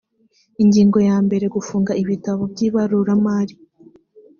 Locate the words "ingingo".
0.63-0.97